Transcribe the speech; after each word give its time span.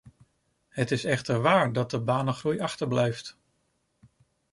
Het 0.67 0.91
is 0.91 1.03
echter 1.03 1.41
waar 1.41 1.73
dat 1.73 1.91
de 1.91 1.99
banengroei 1.99 2.59
achterblijft. 2.59 3.37